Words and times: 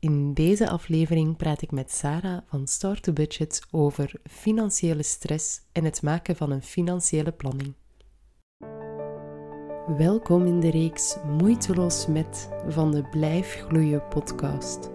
In 0.00 0.34
deze 0.34 0.70
aflevering 0.70 1.36
praat 1.36 1.62
ik 1.62 1.70
met 1.70 1.90
Sarah 1.90 2.38
van 2.46 2.66
Start 2.66 3.02
to 3.02 3.12
Budget 3.12 3.62
over 3.70 4.12
financiële 4.30 5.02
stress 5.02 5.60
en 5.72 5.84
het 5.84 6.02
maken 6.02 6.36
van 6.36 6.50
een 6.50 6.62
financiële 6.62 7.32
planning. 7.32 7.74
Welkom 9.96 10.46
in 10.46 10.60
de 10.60 10.70
reeks 10.70 11.16
Moeiteloos 11.38 12.06
met 12.06 12.48
van 12.68 12.90
de 12.90 13.02
Blijf 13.02 13.64
Gloeien 13.68 14.08
podcast. 14.08 14.90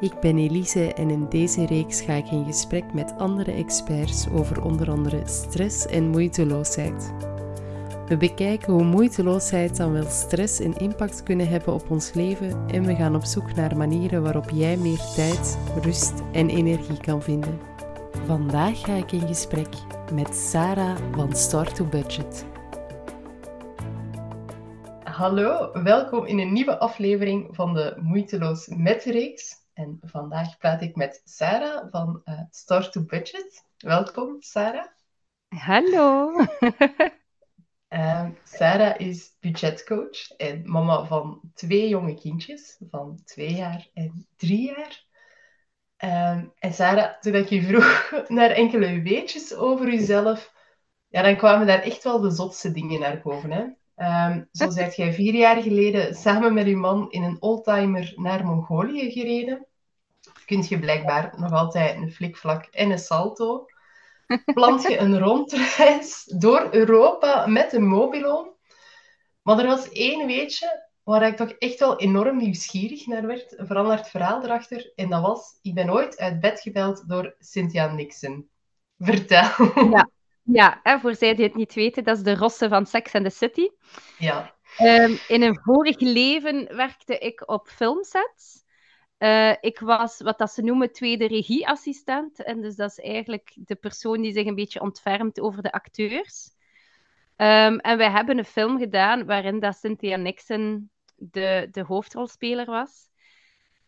Ik 0.00 0.20
ben 0.20 0.38
Elise 0.38 0.94
en 0.94 1.10
in 1.10 1.28
deze 1.28 1.66
reeks 1.66 2.00
ga 2.00 2.12
ik 2.12 2.30
in 2.30 2.44
gesprek 2.44 2.94
met 2.94 3.14
andere 3.18 3.52
experts 3.52 4.28
over 4.28 4.62
onder 4.62 4.90
andere 4.90 5.22
stress 5.24 5.86
en 5.86 6.08
moeiteloosheid. 6.08 7.12
We 8.12 8.18
bekijken 8.18 8.72
hoe 8.72 8.84
moeiteloosheid 8.84 9.76
dan 9.76 9.92
wel 9.92 10.10
stress 10.10 10.60
en 10.60 10.76
impact 10.76 11.22
kunnen 11.22 11.48
hebben 11.48 11.74
op 11.74 11.90
ons 11.90 12.12
leven 12.12 12.68
en 12.68 12.84
we 12.84 12.94
gaan 12.94 13.14
op 13.14 13.24
zoek 13.24 13.54
naar 13.54 13.76
manieren 13.76 14.22
waarop 14.22 14.50
jij 14.50 14.76
meer 14.76 14.98
tijd, 15.14 15.58
rust 15.82 16.22
en 16.32 16.50
energie 16.50 17.00
kan 17.00 17.22
vinden. 17.22 17.60
Vandaag 18.26 18.80
ga 18.80 18.94
ik 18.94 19.12
in 19.12 19.26
gesprek 19.26 19.68
met 20.12 20.34
Sarah 20.34 20.98
van 21.12 21.36
Start 21.36 21.74
to 21.74 21.84
Budget. 21.84 22.46
Hallo, 25.04 25.82
welkom 25.82 26.26
in 26.26 26.38
een 26.38 26.52
nieuwe 26.52 26.78
aflevering 26.78 27.56
van 27.56 27.74
de 27.74 27.96
Moeiteloos 28.02 28.68
met 28.68 29.04
reeks. 29.04 29.54
En 29.74 29.98
vandaag 30.02 30.58
praat 30.58 30.82
ik 30.82 30.96
met 30.96 31.22
Sarah 31.24 31.90
van 31.90 32.22
uh, 32.24 32.40
Start 32.50 32.92
to 32.92 33.02
Budget. 33.02 33.64
Welkom, 33.78 34.36
Sarah. 34.40 34.86
Hallo. 35.48 36.30
Uh, 37.92 38.28
Sarah 38.44 39.00
is 39.00 39.36
budgetcoach 39.40 40.30
en 40.36 40.62
mama 40.70 41.04
van 41.04 41.40
twee 41.54 41.88
jonge 41.88 42.14
kindjes 42.14 42.80
van 42.90 43.20
twee 43.24 43.54
jaar 43.54 43.88
en 43.94 44.26
drie 44.36 44.66
jaar. 44.66 45.04
Uh, 46.04 46.44
en 46.58 46.72
Sarah, 46.72 47.20
toen 47.20 47.34
ik 47.34 47.48
je 47.48 47.62
vroeg 47.62 48.12
naar 48.28 48.50
enkele 48.50 49.02
weetjes 49.02 49.54
over 49.54 49.90
jezelf, 49.90 50.52
ja, 51.08 51.22
dan 51.22 51.36
kwamen 51.36 51.66
daar 51.66 51.82
echt 51.82 52.04
wel 52.04 52.20
de 52.20 52.30
zotste 52.30 52.72
dingen 52.72 53.00
naar 53.00 53.20
boven. 53.22 53.50
Hè? 53.50 53.62
Um, 54.30 54.48
zo 54.52 54.70
zijt 54.80 54.96
jij 54.96 55.12
vier 55.12 55.34
jaar 55.34 55.62
geleden 55.62 56.14
samen 56.14 56.54
met 56.54 56.66
je 56.66 56.76
man 56.76 57.10
in 57.10 57.22
een 57.22 57.42
oldtimer 57.42 58.12
naar 58.16 58.46
Mongolië 58.46 59.10
gereden. 59.10 59.66
Kunt 60.46 60.68
je 60.68 60.78
blijkbaar 60.78 61.34
nog 61.36 61.52
altijd 61.52 61.96
een 61.96 62.12
flikvlak 62.12 62.64
en 62.64 62.90
een 62.90 62.98
salto 62.98 63.66
plant 64.44 64.82
je 64.82 64.98
een 64.98 65.18
rondreis 65.18 66.24
door 66.36 66.68
Europa 66.70 67.46
met 67.46 67.72
een 67.72 67.86
mobilo. 67.86 68.56
Maar 69.42 69.58
er 69.58 69.66
was 69.66 69.88
één 69.88 70.26
weetje 70.26 70.90
waar 71.02 71.26
ik 71.26 71.36
toch 71.36 71.50
echt 71.50 71.78
wel 71.78 71.98
enorm 71.98 72.36
nieuwsgierig 72.36 73.06
naar 73.06 73.26
werd, 73.26 73.54
vooral 73.56 73.86
naar 73.86 73.96
het 73.96 74.08
verhaal 74.08 74.44
erachter. 74.44 74.92
En 74.94 75.10
dat 75.10 75.22
was, 75.22 75.58
ik 75.62 75.74
ben 75.74 75.90
ooit 75.90 76.18
uit 76.18 76.40
bed 76.40 76.60
gebeld 76.60 77.08
door 77.08 77.34
Cynthia 77.38 77.92
Nixon. 77.92 78.48
Vertel. 78.98 79.50
Ja, 79.90 80.08
ja 80.42 80.80
en 80.82 81.00
voor 81.00 81.14
zij 81.14 81.34
die 81.34 81.44
het 81.44 81.54
niet 81.54 81.74
weten, 81.74 82.04
dat 82.04 82.16
is 82.16 82.22
de 82.22 82.36
rosse 82.36 82.68
van 82.68 82.86
Sex 82.86 83.14
and 83.14 83.24
the 83.24 83.30
City. 83.30 83.68
Ja. 84.18 84.54
Um, 84.78 85.18
in 85.28 85.42
een 85.42 85.60
vorig 85.62 86.00
leven 86.00 86.76
werkte 86.76 87.18
ik 87.18 87.48
op 87.48 87.68
filmsets. 87.68 88.61
Uh, 89.22 89.54
ik 89.60 89.78
was 89.78 90.20
wat 90.20 90.38
dat 90.38 90.50
ze 90.52 90.62
noemen 90.62 90.92
tweede 90.92 91.26
regieassistent. 91.26 92.42
En 92.42 92.60
dus 92.60 92.76
dat 92.76 92.90
is 92.90 92.98
eigenlijk 92.98 93.52
de 93.54 93.74
persoon 93.74 94.22
die 94.22 94.32
zich 94.32 94.46
een 94.46 94.54
beetje 94.54 94.80
ontfermt 94.80 95.40
over 95.40 95.62
de 95.62 95.72
acteurs. 95.72 96.50
Um, 97.36 97.78
en 97.78 97.98
wij 97.98 98.10
hebben 98.10 98.38
een 98.38 98.44
film 98.44 98.78
gedaan 98.78 99.26
waarin 99.26 99.60
dat 99.60 99.76
Cynthia 99.76 100.16
Nixon 100.16 100.90
de, 101.16 101.68
de 101.70 101.82
hoofdrolspeler 101.82 102.66
was. 102.66 103.10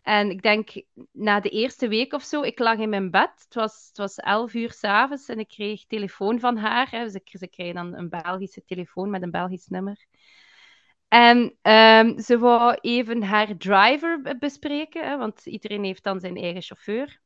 En 0.02 0.30
ik 0.30 0.42
denk, 0.42 0.82
na 1.12 1.40
de 1.40 1.48
eerste 1.48 1.88
week 1.88 2.12
of 2.12 2.22
zo, 2.22 2.42
ik 2.42 2.58
lag 2.58 2.78
in 2.78 2.88
mijn 2.88 3.10
bed. 3.10 3.30
Het 3.44 3.54
was, 3.54 3.86
het 3.88 3.96
was 3.96 4.16
elf 4.16 4.54
uur 4.54 4.72
s'avonds 4.72 5.28
en 5.28 5.38
ik 5.38 5.48
kreeg 5.48 5.86
telefoon 5.86 6.40
van 6.40 6.56
haar. 6.56 6.90
Hè. 6.90 7.08
Ze, 7.08 7.20
ze 7.24 7.72
dan 7.72 7.94
een 7.94 8.08
Belgische 8.08 8.64
telefoon 8.64 9.10
met 9.10 9.22
een 9.22 9.30
Belgisch 9.30 9.66
nummer. 9.66 10.04
En 11.14 11.38
um, 11.62 12.20
ze 12.20 12.38
wou 12.38 12.78
even 12.80 13.22
haar 13.22 13.56
driver 13.56 14.36
bespreken, 14.38 15.08
hè, 15.08 15.16
want 15.16 15.46
iedereen 15.46 15.84
heeft 15.84 16.02
dan 16.02 16.20
zijn 16.20 16.36
eigen 16.36 16.62
chauffeur. 16.62 17.20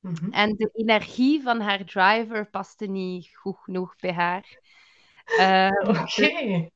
Mm 0.00 0.14
-hmm. 0.20 0.32
En 0.32 0.54
de 0.56 0.70
energie 0.72 1.42
van 1.42 1.60
haar 1.60 1.84
driver 1.84 2.50
paste 2.50 2.86
niet 2.86 3.36
goed 3.36 3.56
genoeg 3.58 3.96
bij 3.96 4.12
haar. 4.12 4.60
Uh, 5.38 5.88
Oké. 5.88 6.00
Okay. 6.00 6.70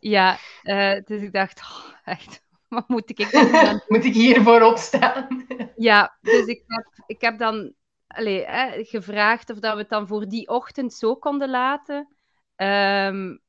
Ja, 0.00 0.38
uh, 0.62 1.00
dus 1.04 1.22
ik 1.22 1.32
dacht, 1.32 1.60
oh, 1.60 1.92
echt, 2.04 2.42
wat 2.68 2.88
moet 2.88 3.10
ik 3.10 3.30
doen? 3.30 3.82
moet 3.88 4.04
ik 4.04 4.14
hiervoor 4.14 4.62
opstaan? 4.62 5.46
ja, 5.76 6.16
dus 6.20 6.46
ik 6.46 6.62
heb, 6.66 7.04
ik 7.06 7.20
heb 7.20 7.38
dan 7.38 7.74
allez, 8.06 8.44
hè, 8.46 8.84
gevraagd 8.84 9.50
of 9.50 9.58
dat 9.58 9.72
we 9.72 9.78
het 9.78 9.88
dan 9.88 10.06
voor 10.06 10.28
die 10.28 10.48
ochtend 10.48 10.92
zo 10.92 11.16
konden 11.16 11.50
laten. 11.50 12.16
Um, 12.56 13.40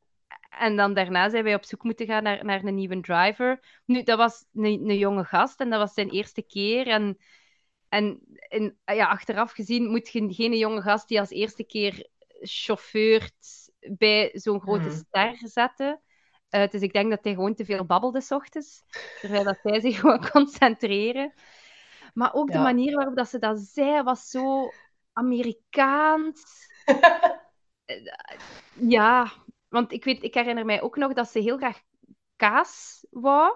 en 0.59 0.75
dan 0.75 0.93
daarna 0.93 1.29
zijn 1.29 1.43
wij 1.43 1.55
op 1.55 1.65
zoek 1.65 1.83
moeten 1.83 2.05
gaan 2.05 2.23
naar, 2.23 2.45
naar 2.45 2.63
een 2.63 2.75
nieuwe 2.75 2.99
driver. 2.99 3.81
Nu, 3.85 4.03
dat 4.03 4.17
was 4.17 4.45
een, 4.53 4.63
een 4.63 4.97
jonge 4.97 5.23
gast 5.23 5.59
en 5.59 5.69
dat 5.69 5.79
was 5.79 5.93
zijn 5.93 6.09
eerste 6.09 6.41
keer. 6.41 6.87
En, 6.87 7.17
en, 7.89 8.19
en 8.47 8.77
ja, 8.85 9.07
achteraf 9.07 9.51
gezien 9.51 9.89
moet 9.89 10.09
je 10.09 10.33
geen 10.33 10.57
jonge 10.57 10.81
gast 10.81 11.07
die 11.07 11.19
als 11.19 11.29
eerste 11.29 11.63
keer 11.63 12.07
chauffeurt 12.41 13.69
bij 13.79 14.29
zo'n 14.33 14.61
grote 14.61 14.89
hmm. 14.89 14.91
ster 14.91 15.37
zetten. 15.37 16.01
Uh, 16.49 16.67
dus 16.67 16.81
ik 16.81 16.93
denk 16.93 17.09
dat 17.09 17.23
hij 17.23 17.33
gewoon 17.33 17.55
te 17.55 17.65
veel 17.65 17.85
babbelde 17.85 18.21
s 18.21 18.31
ochtends, 18.31 18.83
terwijl 19.19 19.43
dat 19.43 19.59
hij 19.63 19.79
zich 19.79 19.97
gewoon 19.99 20.29
concentreren. 20.29 21.33
Maar 22.13 22.33
ook 22.33 22.49
ja. 22.49 22.57
de 22.57 22.63
manier 22.63 22.95
waarop 22.95 23.15
dat 23.15 23.29
ze 23.29 23.39
dat 23.39 23.59
zei, 23.59 24.03
was 24.03 24.29
zo 24.29 24.71
Amerikaans. 25.13 26.43
ja, 28.97 29.31
want 29.71 29.91
ik, 29.91 30.03
weet, 30.03 30.23
ik 30.23 30.33
herinner 30.33 30.65
mij 30.65 30.81
ook 30.81 30.95
nog 30.95 31.13
dat 31.13 31.29
ze 31.29 31.39
heel 31.39 31.57
graag 31.57 31.81
kaas 32.35 33.05
wou. 33.09 33.53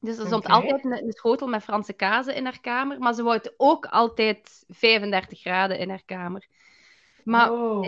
Dus 0.00 0.18
er 0.18 0.26
stond 0.26 0.44
okay. 0.44 0.56
altijd 0.56 0.84
een, 0.84 1.04
een, 1.04 1.12
schotel 1.12 1.46
met 1.46 1.62
Franse 1.62 1.92
kazen 1.92 2.34
in 2.34 2.44
haar 2.44 2.60
kamer. 2.60 2.98
Maar 2.98 3.14
ze 3.14 3.22
wou 3.22 3.36
het 3.36 3.54
ook 3.56 3.86
altijd 3.86 4.64
35 4.68 5.40
graden 5.40 5.78
in 5.78 5.88
haar 5.88 6.04
kamer. 6.04 6.46
Maar 7.24 7.52
oh. 7.52 7.84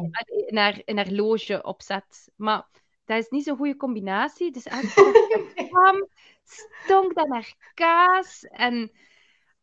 in, 0.47 0.57
haar, 0.57 0.81
in 0.85 0.97
haar 0.97 1.11
loge 1.11 1.63
opzet. 1.63 2.31
Maar 2.37 2.67
dat 3.05 3.19
is 3.19 3.29
niet 3.29 3.45
zo'n 3.45 3.57
goede 3.57 3.77
combinatie. 3.77 4.51
Dus 4.51 4.63
keer 4.63 5.55
kwam, 5.71 6.09
stonk 6.45 7.15
dat 7.15 7.29
naar 7.29 7.55
kaas. 7.75 8.45
En 8.45 8.91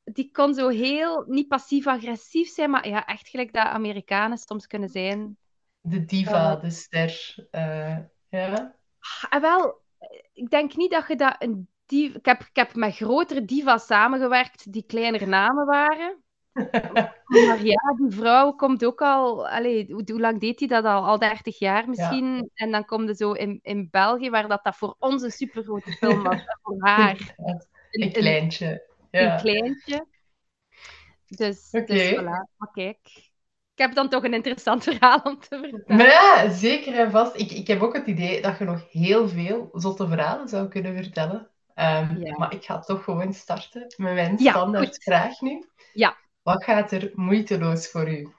die 0.04 0.30
kon 0.32 0.54
zo 0.54 0.68
heel, 0.68 1.24
niet 1.28 1.48
passief-agressief 1.48 2.50
zijn, 2.50 2.70
maar 2.70 2.88
ja, 2.88 3.06
echt 3.06 3.28
gelijk 3.28 3.54
dat 3.54 3.66
Amerikanen 3.66 4.38
soms 4.38 4.68
kunnen 4.68 4.90
zijn 4.90 5.38
de 5.84 6.06
diva, 6.06 6.56
de 6.56 6.70
ster. 6.70 7.36
Uh, 7.52 7.98
ja. 8.30 8.76
Ah, 9.30 9.42
wel, 9.42 9.82
ik 10.34 10.50
denk 10.50 10.76
niet 10.76 10.92
dat 10.92 11.08
je 11.08 11.16
dat 11.16 11.36
een 11.40 11.68
diva... 11.86 12.18
Ik 12.18 12.26
heb, 12.26 12.42
ik 12.42 12.56
heb 12.56 12.76
met 12.76 12.96
grotere 12.96 13.46
divas 13.46 13.86
samengewerkt 13.86 14.74
die 14.74 14.84
kleiner 14.88 15.28
namen 15.28 15.66
waren. 15.66 16.24
maar 17.48 17.66
ja, 17.66 17.96
die 17.98 18.12
vrouw 18.12 18.52
komt 18.52 18.86
ook 18.86 19.02
al... 19.02 19.50
Allez, 19.50 19.90
hoe, 19.90 20.04
hoe, 20.06 20.20
lang 20.20 20.40
deed 20.40 20.60
hij 20.60 20.68
dat 20.68 20.86
al? 20.86 21.06
Al 21.06 21.20
30 21.20 21.60
jaar 21.60 21.90
misschien. 21.90 22.36
Ja. 22.36 22.48
En 22.54 22.72
dan 22.72 22.86
komt 22.86 23.08
ze 23.08 23.16
zo 23.16 23.32
in, 23.32 23.60
in 23.62 23.88
België, 23.92 24.30
waar 24.30 24.48
dat, 24.48 24.64
dat 24.64 24.76
voor 24.76 24.96
ons 25.00 25.22
een 25.22 25.32
supergrote 25.32 25.92
film 25.92 26.24
was. 26.24 26.44
voor 26.62 26.76
haar. 26.80 27.18
Een, 27.94 28.02
een 28.02 28.12
kleintje. 28.12 28.88
Ja. 29.12 29.34
Een 29.34 29.42
kleintje. 29.42 30.06
Dus, 31.28 31.68
okay. 31.72 31.86
dus 31.86 32.12
voilà. 32.12 32.56
Maar 32.58 32.72
kijk, 32.74 33.32
ik 33.76 33.80
heb 33.80 33.94
dan 33.94 34.10
toch 34.10 34.24
een 34.24 34.34
interessant 34.34 34.84
verhaal 34.90 35.22
om 35.24 35.40
te 35.40 35.48
vertellen. 35.48 35.84
Maar 35.88 36.06
ja, 36.06 36.50
zeker 36.50 36.94
en 36.94 37.12
vast. 37.12 37.40
Ik, 37.40 37.52
ik 37.52 37.68
heb 37.68 37.82
ook 37.82 37.94
het 37.94 38.08
idee 38.08 38.42
dat 38.42 38.58
je 38.58 38.66
nog 38.66 38.92
heel 38.92 39.30
veel 39.30 39.70
zotte 39.74 40.08
verhalen 40.08 40.48
zou 40.48 40.68
kunnen 40.68 40.96
vertellen. 40.96 41.48
Um, 41.76 42.18
ja. 42.18 42.38
Maar 42.38 42.54
ik 42.54 42.64
ga 42.64 42.80
toch 42.80 43.04
gewoon 43.04 43.34
starten 43.34 43.94
met 43.98 44.14
mijn 44.14 44.38
standaard 44.38 44.96
ja, 44.96 45.12
vraag 45.14 45.42
nu. 45.42 45.66
Ja. 45.94 46.18
Wat 46.44 46.64
gaat 46.64 46.92
er 46.92 47.12
moeiteloos 47.14 47.90
voor 47.90 48.10
u? 48.10 48.34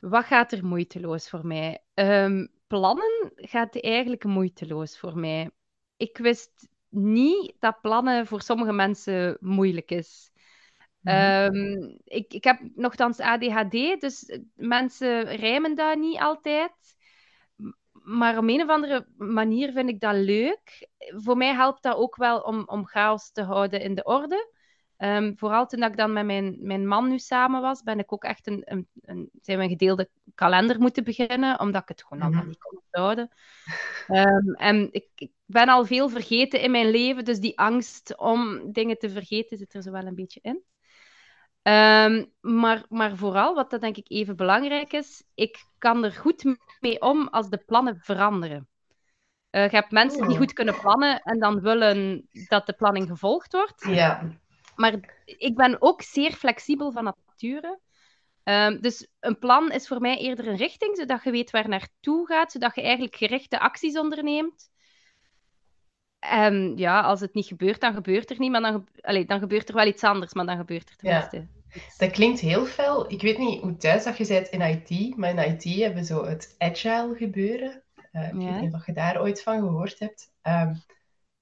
Wat 0.00 0.24
gaat 0.24 0.52
er 0.52 0.64
moeiteloos 0.64 1.28
voor 1.28 1.46
mij? 1.46 1.82
Um, 1.94 2.48
plannen 2.66 3.32
gaat 3.36 3.80
eigenlijk 3.80 4.24
moeiteloos 4.24 4.98
voor 4.98 5.18
mij. 5.18 5.50
Ik 5.96 6.18
wist 6.18 6.68
niet 6.88 7.54
dat 7.58 7.80
plannen 7.80 8.26
voor 8.26 8.42
sommige 8.42 8.72
mensen 8.72 9.36
moeilijk 9.40 9.90
is. 9.90 10.30
Um, 11.08 11.98
ik, 12.04 12.32
ik 12.32 12.44
heb 12.44 12.60
nogthans 12.74 13.18
ADHD, 13.20 14.00
dus 14.00 14.38
mensen 14.54 15.36
rijmen 15.36 15.74
dat 15.74 15.98
niet 15.98 16.18
altijd. 16.18 16.72
Maar 17.92 18.38
op 18.38 18.48
een 18.48 18.62
of 18.62 18.68
andere 18.68 19.06
manier 19.16 19.72
vind 19.72 19.88
ik 19.88 20.00
dat 20.00 20.14
leuk. 20.14 20.88
Voor 20.98 21.36
mij 21.36 21.54
helpt 21.54 21.82
dat 21.82 21.96
ook 21.96 22.16
wel 22.16 22.40
om, 22.40 22.62
om 22.66 22.86
chaos 22.86 23.30
te 23.32 23.42
houden 23.42 23.80
in 23.80 23.94
de 23.94 24.04
orde. 24.04 24.54
Ehm, 24.96 25.32
vooral 25.36 25.66
toen 25.66 25.82
ik 25.82 25.96
dan 25.96 26.12
met 26.12 26.24
mijn, 26.24 26.56
mijn 26.60 26.86
man 26.86 27.08
nu 27.08 27.18
samen 27.18 27.60
was, 27.60 27.82
ben 27.82 27.98
ik 27.98 28.12
ook 28.12 28.24
echt 28.24 28.46
een, 28.46 28.62
een, 28.64 28.88
een, 29.02 29.30
zijn 29.40 29.58
we 29.58 29.64
een 29.64 29.70
gedeelde 29.70 30.08
kalender 30.34 30.80
moeten 30.80 31.04
beginnen, 31.04 31.60
omdat 31.60 31.82
ik 31.82 31.88
het 31.88 32.02
gewoon 32.02 32.22
allemaal 32.22 32.40
Mhm. 32.40 32.48
niet 32.48 32.58
kon 32.58 32.80
onthouden. 32.84 33.28
Ehm, 34.06 34.52
en 34.52 34.88
ik, 34.92 35.08
ik 35.14 35.30
ben 35.44 35.68
al 35.68 35.84
veel 35.84 36.08
vergeten 36.08 36.60
in 36.60 36.70
mijn 36.70 36.90
leven, 36.90 37.24
dus 37.24 37.38
die 37.40 37.58
angst 37.58 38.16
om 38.16 38.72
dingen 38.72 38.98
te 38.98 39.10
vergeten 39.10 39.58
zit 39.58 39.74
er 39.74 39.82
zo 39.82 39.90
wel 39.90 40.06
een 40.06 40.14
beetje 40.14 40.40
in. 40.42 40.62
Ehm, 41.66 42.24
maar, 42.40 42.84
maar 42.88 43.16
vooral, 43.16 43.54
wat 43.54 43.70
dat 43.70 43.80
denk 43.80 43.96
ik 43.96 44.10
even 44.10 44.36
belangrijk 44.36 44.92
is, 44.92 45.22
ik 45.34 45.64
kan 45.78 46.04
er 46.04 46.12
goed 46.12 46.56
mee 46.80 47.00
om 47.00 47.28
als 47.28 47.48
de 47.48 47.62
plannen 47.66 47.98
veranderen. 48.00 48.68
Eh, 49.50 49.70
je 49.70 49.76
hebt 49.76 49.90
mensen 49.90 50.22
die 50.22 50.30
Oh. 50.30 50.36
goed 50.36 50.52
kunnen 50.52 50.80
plannen 50.80 51.20
en 51.20 51.38
dan 51.38 51.60
willen 51.60 52.28
dat 52.48 52.66
de 52.66 52.72
planning 52.72 53.08
gevolgd 53.08 53.52
wordt. 53.52 53.86
Ja, 53.88 54.22
Maar 54.76 54.94
ik 55.24 55.54
ben 55.56 55.76
ook 55.82 56.02
zeer 56.02 56.32
flexibel 56.32 56.92
van 56.92 57.04
nature. 57.04 57.78
Ehm, 58.42 58.80
dus 58.80 59.08
een 59.20 59.38
plan 59.38 59.70
is 59.70 59.86
voor 59.88 60.00
mij 60.00 60.16
eerder 60.18 60.48
een 60.48 60.56
richting, 60.56 60.96
zodat 60.96 61.22
je 61.24 61.30
weet 61.30 61.50
waar 61.50 61.68
naartoe 61.68 62.26
gaat, 62.26 62.52
zodat 62.52 62.74
je 62.74 62.82
eigenlijk 62.82 63.16
gerichte 63.16 63.58
acties 63.60 63.98
onderneemt. 63.98 64.70
En 66.18 66.76
ja, 66.76 67.00
als 67.00 67.20
het 67.20 67.34
niet 67.34 67.46
gebeurt, 67.46 67.80
dan 67.80 67.94
gebeurt 67.94 68.30
er 68.30 68.38
niet, 68.38 68.50
maar 68.50 68.60
dan, 68.60 68.72
ge- 68.72 69.02
allee, 69.02 69.24
dan 69.24 69.38
gebeurt 69.40 69.68
er 69.68 69.74
wel 69.74 69.86
iets 69.86 70.04
anders, 70.04 70.34
maar 70.34 70.46
dan 70.46 70.56
gebeurt 70.56 70.88
er 70.88 70.96
tenminste. 70.96 71.46
Dat 71.98 72.10
klinkt 72.10 72.40
heel 72.40 72.66
fel. 72.66 73.12
Ik 73.12 73.22
weet 73.22 73.38
niet 73.38 73.60
hoe 73.60 73.76
thuis 73.76 74.04
dat 74.04 74.16
je 74.16 74.26
bent 74.26 74.48
in 74.48 74.60
IT, 74.60 75.16
maar 75.16 75.30
in 75.30 75.38
IT 75.52 75.64
hebben 75.64 76.00
we 76.00 76.04
zo 76.06 76.24
het 76.24 76.54
agile 76.58 77.14
gebeuren. 77.16 77.82
Eh, 78.12 78.28
ik 78.28 78.40
Ja. 78.40 78.52
weet 78.52 78.60
niet 78.60 78.74
of 78.74 78.86
je 78.86 78.92
daar 78.92 79.20
ooit 79.20 79.42
van 79.42 79.58
gehoord 79.60 79.98
hebt. 79.98 80.32
Ehm, 80.42 80.74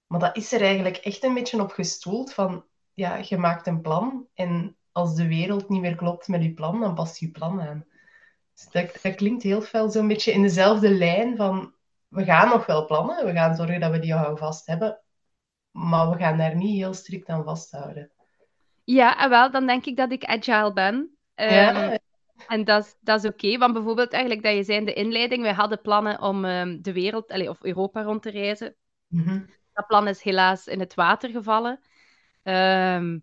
maar 0.07 0.21
dat 0.21 0.37
is 0.37 0.53
er 0.53 0.63
eigenlijk 0.63 0.97
echt 0.97 1.25
een 1.25 1.35
beetje 1.35 1.61
op 1.63 1.71
gestoeld 1.71 2.33
van, 2.33 2.65
ja, 2.93 3.17
je 3.23 3.37
maakt 3.37 3.67
een 3.67 3.81
plan 3.81 4.27
en 4.35 4.77
als 4.93 5.15
de 5.15 5.27
wereld 5.29 5.69
niet 5.69 5.81
meer 5.81 5.97
klopt 5.97 6.29
met 6.29 6.43
je 6.43 6.55
plan, 6.55 6.81
dan 6.81 6.95
past 6.95 7.19
je 7.19 7.31
plan 7.31 7.61
aan. 7.61 7.85
Dus 8.55 8.69
dat, 8.71 8.99
dat 9.03 9.15
klinkt 9.15 9.43
heel 9.43 9.61
fel 9.63 9.91
zo'n 9.91 10.09
beetje 10.09 10.33
in 10.33 10.43
dezelfde 10.43 10.91
lijn 10.91 11.37
van, 11.37 11.75
we 12.09 12.25
gaan 12.25 12.49
nog 12.49 12.67
wel 12.67 12.85
plannen, 12.87 13.27
we 13.27 13.33
gaan 13.33 13.57
zorgen 13.57 13.81
dat 13.81 13.91
we 13.91 13.99
die 13.99 14.15
houvast 14.15 14.67
hebben, 14.67 15.01
maar 15.71 16.11
we 16.11 16.17
gaan 16.17 16.39
daar 16.39 16.57
niet 16.57 16.77
heel 16.77 16.95
strikt 16.95 17.29
aan 17.29 17.45
vasthouden. 17.45 18.11
Ja, 18.85 19.19
en 19.19 19.31
wel, 19.31 19.51
dan 19.51 19.67
denk 19.67 19.85
ik 19.85 19.97
dat 19.97 20.13
ik 20.13 20.25
agile 20.25 20.73
ben. 20.73 21.17
Ja, 21.35 21.73
Ehm, 21.73 21.97
En 22.49 22.65
dat 22.65 22.85
is, 22.85 22.97
dat 23.01 23.25
is 23.25 23.31
oké, 23.31 23.59
want 23.59 23.73
bijvoorbeeld 23.73 24.13
eigenlijk 24.13 24.43
dat 24.43 24.55
je 24.55 24.63
zei 24.63 24.79
in 24.79 24.85
de 24.85 24.93
inleiding, 24.93 25.43
wij 25.43 25.53
hadden 25.53 25.81
plannen 25.81 26.21
om 26.21 26.45
ehm, 26.45 26.81
de 26.81 26.93
wereld, 26.93 27.49
of 27.49 27.63
Europa 27.63 28.03
rond 28.03 28.23
te 28.23 28.31
reizen. 28.31 28.77
mhm. 29.09 29.41
Dat 29.73 29.87
plan 29.87 30.09
is 30.09 30.23
helaas 30.23 30.67
in 30.67 30.81
het 30.81 30.95
water 30.95 31.31
gevallen. 31.31 31.81
Ehm, 32.43 33.19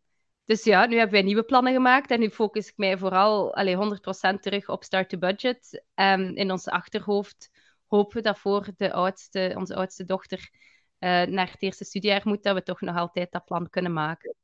dus 0.45 0.63
ja, 0.63 0.85
nu 0.85 0.95
hebben 0.95 1.13
wij 1.13 1.21
nieuwe 1.21 1.43
plannen 1.43 1.73
gemaakt 1.73 2.11
en 2.11 2.19
nu 2.19 2.29
focus 2.29 2.67
ik 2.67 2.77
mij 2.77 2.97
vooral 2.97 3.55
allee, 3.55 3.75
100% 3.75 4.41
terug 4.41 4.69
op 4.69 4.83
start 4.83 5.09
to 5.09 5.17
budget. 5.17 5.83
En 5.93 6.35
in 6.35 6.51
ons 6.51 6.67
achterhoofd 6.67 7.49
hopen 7.87 8.15
we 8.15 8.21
dat 8.21 8.39
voor 8.39 8.67
de 8.77 8.93
oudste, 8.93 9.53
onze 9.57 9.75
oudste 9.75 10.05
dochter 10.05 10.49
eh, 10.99 11.23
naar 11.23 11.51
het 11.51 11.61
eerste 11.61 11.85
studiejaar 11.85 12.21
moet, 12.23 12.43
dat 12.43 12.55
we 12.55 12.63
toch 12.63 12.81
nog 12.81 12.97
altijd 12.97 13.31
dat 13.31 13.45
plan 13.45 13.69
kunnen 13.69 13.93
maken. 13.93 14.35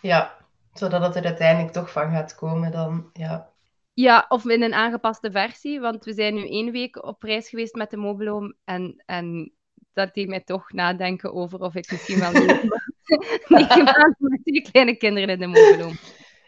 Ja, 0.00 0.36
zodat 0.74 1.02
het 1.02 1.16
er 1.16 1.24
uiteindelijk 1.24 1.72
toch 1.72 1.92
van 1.92 2.10
gaat 2.10 2.34
komen 2.34 2.72
dan, 2.72 3.10
ja. 3.12 3.48
Ja, 3.94 4.26
of 4.28 4.46
in 4.46 4.62
een 4.62 4.74
aangepaste 4.74 5.30
versie, 5.30 5.80
want 5.80 6.04
we 6.04 6.12
zijn 6.12 6.34
nu 6.34 6.48
één 6.48 6.72
week 6.72 7.04
op 7.04 7.22
reis 7.22 7.48
geweest 7.48 7.74
met 7.74 7.90
de 7.90 7.96
mobiloom 7.96 8.54
en, 8.64 9.02
en 9.06 9.52
dat 9.92 10.14
deed 10.14 10.28
mij 10.28 10.40
toch 10.40 10.72
nadenken 10.72 11.34
over 11.34 11.60
of 11.60 11.74
ik 11.74 11.90
misschien 11.90 12.18
wel 12.18 12.32
negen 13.48 13.84
maanden- 13.84 14.16
met 14.18 14.42
twee 14.44 14.62
kleine 14.70 14.96
kinderen 14.96 15.28
in 15.28 15.38
de 15.38 15.46
mobiloom. 15.46 15.98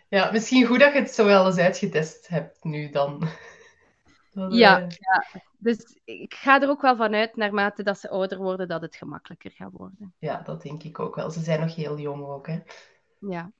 Ja, 0.08 0.30
misschien 0.32 0.66
goed 0.66 0.80
dat 0.80 0.92
je 0.92 0.98
het 0.98 1.10
zo 1.10 1.24
wel 1.24 1.46
eens 1.46 1.58
uitgetest 1.58 2.28
hebt 2.28 2.64
nu 2.64 2.90
dan. 2.90 3.28
Dat, 4.34 4.52
Ja. 4.54 4.80
eh, 4.80 4.86
Dus 5.58 5.98
ik 6.04 6.34
ga 6.34 6.62
er 6.62 6.68
ook 6.68 6.82
wel 6.82 6.96
vanuit, 6.96 7.36
naarmate 7.36 7.82
dat 7.82 7.98
ze 7.98 8.08
ouder 8.10 8.38
worden, 8.38 8.68
dat 8.68 8.82
het 8.82 8.96
gemakkelijker 8.96 9.50
gaat 9.50 9.72
worden. 9.72 10.14
ja, 10.18 10.40
dat 10.44 10.62
denk 10.62 10.82
ik 10.82 10.98
ook 10.98 11.14
wel. 11.14 11.30
Ze 11.30 11.40
zijn 11.40 11.60
nog 11.60 11.74
heel 11.74 11.98
jong 11.98 12.24
ook, 12.24 12.46
hè. 12.46 12.58
Ja. 13.30 13.52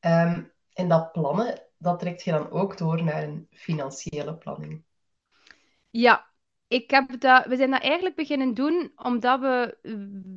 Ehm, 0.00 0.42
en 0.72 0.88
dat 0.88 1.12
plannen, 1.12 1.62
dat 1.78 1.98
trekt 1.98 2.22
je 2.22 2.30
dan 2.30 2.50
ook 2.50 2.78
door 2.78 3.02
naar 3.04 3.22
een 3.22 3.46
financiële 3.50 4.34
planning. 4.34 4.84
Ja, 5.90 6.30
ik 6.68 6.90
heb 6.90 7.20
dat, 7.20 7.46
we 7.46 7.56
zijn 7.56 7.70
dat 7.70 7.82
eigenlijk 7.82 8.16
beginnen 8.16 8.54
doen 8.54 8.92
omdat 8.96 9.40
we 9.40 9.78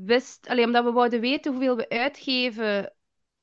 wist, 0.05 0.47
alleen 0.47 0.65
omdat 0.65 0.83
we 0.83 0.91
wouden 0.91 1.19
weten 1.19 1.51
hoeveel 1.51 1.75
we 1.75 1.89
uitgeven, 1.89 2.93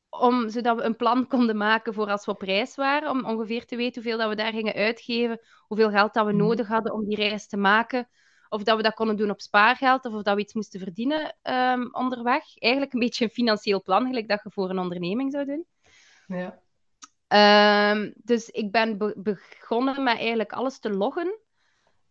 om, 0.08 0.48
zodat 0.48 0.76
we 0.76 0.82
een 0.82 0.96
plan 0.96 1.26
konden 1.26 1.56
maken 1.56 1.94
voor 1.94 2.10
als 2.10 2.24
we 2.26 2.30
op 2.32 2.42
reis 2.42 2.74
waren, 2.74 3.10
om 3.10 3.24
ongeveer 3.24 3.66
te 3.66 3.76
weten 3.76 4.02
hoeveel 4.02 4.18
dat 4.18 4.28
we 4.28 4.36
daar 4.36 4.52
gingen 4.52 4.74
uitgeven, 4.74 5.40
hoeveel 5.66 5.90
geld 5.90 6.14
dat 6.14 6.26
we 6.26 6.32
Mhm. 6.32 6.40
nodig 6.40 6.68
hadden 6.68 6.92
om 6.92 7.04
die 7.04 7.16
reis 7.16 7.46
te 7.46 7.56
maken, 7.56 8.08
of 8.50 8.62
dat 8.62 8.76
we 8.76 8.82
dat 8.82 8.94
konden 8.94 9.16
doen 9.16 9.30
op 9.30 9.40
spaargeld, 9.40 10.04
of 10.04 10.12
of 10.12 10.22
dat 10.22 10.34
we 10.34 10.40
iets 10.40 10.54
moesten 10.54 10.80
verdienen 10.80 11.36
ehm, 11.42 11.88
onderweg. 11.92 12.58
Eigenlijk 12.58 12.92
een 12.92 13.00
beetje 13.00 13.24
een 13.24 13.30
financieel 13.30 13.82
plan, 13.82 14.06
gelijk 14.06 14.28
dat 14.28 14.40
je 14.42 14.50
voor 14.50 14.70
een 14.70 14.78
onderneming 14.78 15.32
zou 15.32 15.44
doen. 15.44 15.66
Ja. 16.26 16.60
Ehm, 17.26 18.10
dus 18.16 18.48
ik 18.48 18.70
ben 18.70 18.98
be- 18.98 19.14
begonnen 19.16 20.02
met 20.02 20.18
eigenlijk 20.18 20.52
alles 20.52 20.78
te 20.78 20.90
loggen 20.90 21.38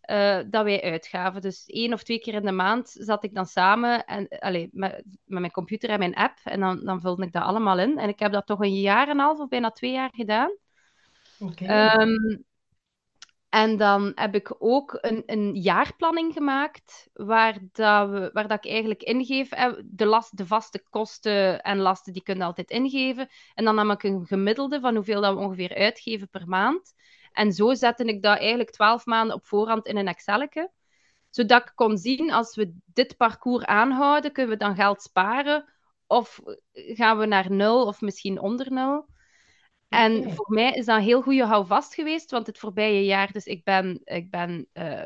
eh, 0.01 0.39
dat 0.47 0.63
wij 0.63 0.83
uitgaven. 0.83 1.41
Dus 1.41 1.65
één 1.65 1.93
of 1.93 2.03
twee 2.03 2.19
keer 2.19 2.33
in 2.33 2.45
de 2.45 2.51
maand 2.51 2.89
zat 2.89 3.23
ik 3.23 3.35
dan 3.35 3.45
samen 3.45 4.05
en, 4.05 4.27
allee, 4.27 4.69
met, 4.71 5.03
met 5.25 5.39
mijn 5.39 5.51
computer 5.51 5.89
en 5.89 5.99
mijn 5.99 6.15
app 6.15 6.37
en 6.43 6.59
dan, 6.59 6.85
dan 6.85 7.01
vulde 7.01 7.25
ik 7.25 7.31
dat 7.31 7.43
allemaal 7.43 7.79
in. 7.79 7.97
En 7.97 8.09
ik 8.09 8.19
heb 8.19 8.31
dat 8.31 8.45
toch 8.45 8.59
een 8.59 8.79
jaar 8.79 9.07
en 9.07 9.13
een 9.13 9.19
half 9.19 9.39
of 9.39 9.47
bijna 9.47 9.71
twee 9.71 9.91
jaar 9.91 10.11
gedaan. 10.13 10.51
Oké. 11.39 11.65
Ehm, 11.65 12.37
en 13.49 13.77
dan 13.77 14.11
heb 14.15 14.35
ik 14.35 14.55
ook 14.59 14.97
een, 15.01 15.23
een 15.25 15.55
jaarplanning 15.55 16.33
gemaakt, 16.33 17.09
waar, 17.13 17.57
dat 17.71 18.09
we, 18.09 18.29
waar 18.33 18.47
dat 18.47 18.65
ik 18.65 18.71
eigenlijk 18.71 19.03
ingeef, 19.03 19.51
eh, 19.51 19.73
de, 19.85 20.27
de 20.31 20.45
vaste 20.45 20.83
kosten 20.89 21.61
en 21.61 21.77
lasten, 21.77 22.13
die 22.13 22.23
kunnen 22.23 22.47
altijd 22.47 22.69
ingeven. 22.69 23.29
En 23.53 23.65
dan 23.65 23.75
nam 23.75 23.91
ik 23.91 24.03
een 24.03 24.25
gemiddelde 24.25 24.79
van 24.79 24.95
hoeveel 24.95 25.21
dat 25.21 25.33
we 25.33 25.39
ongeveer 25.39 25.75
uitgeven 25.75 26.29
per 26.29 26.47
maand. 26.47 26.93
En 27.31 27.53
zo 27.53 27.73
zette 27.73 28.03
ik 28.03 28.21
dat 28.21 28.37
eigenlijk 28.37 28.71
twaalf 28.71 29.05
maanden 29.05 29.35
op 29.35 29.45
voorhand 29.45 29.87
in 29.87 29.97
een 29.97 30.07
Excelletje. 30.07 30.71
Zodat 31.29 31.61
ik 31.61 31.71
kon 31.75 31.97
zien, 31.97 32.31
als 32.31 32.55
we 32.55 32.75
dit 32.85 33.17
parcours 33.17 33.65
aanhouden, 33.65 34.31
kunnen 34.31 34.51
we 34.51 34.57
dan 34.57 34.75
geld 34.75 35.01
sparen? 35.01 35.73
Of 36.07 36.39
gaan 36.73 37.17
we 37.17 37.25
naar 37.25 37.51
nul 37.51 37.85
of 37.85 38.01
misschien 38.01 38.39
onder 38.39 38.71
nul? 38.71 39.07
En 39.89 40.33
voor 40.33 40.45
mij 40.49 40.71
is 40.71 40.85
dat 40.85 40.97
een 40.97 41.03
heel 41.03 41.21
goede 41.21 41.45
houvast 41.45 41.93
geweest, 41.93 42.31
want 42.31 42.47
het 42.47 42.59
voorbije 42.59 43.05
jaar, 43.05 43.31
dus 43.31 43.45
ik 43.45 43.63
ben, 43.63 44.01
ik 44.03 44.29
ben 44.29 44.67
eh, 44.73 45.05